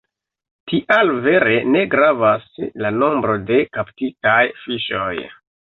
[0.71, 2.49] Tial vere ne gravas
[2.85, 5.17] la nombro de kaptitaj fiŝoj.